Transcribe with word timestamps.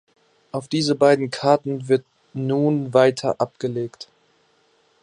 Auf 0.51 0.67
diese 0.67 0.95
beiden 0.95 1.29
Karten 1.29 1.87
wird 1.87 2.03
nun 2.33 2.91
weiter 2.95 3.35
abgelegt! 3.39 4.07